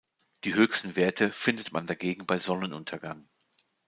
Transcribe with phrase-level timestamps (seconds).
[0.45, 3.29] Die höchsten Werte findet man dagegen bei Sonnenuntergang.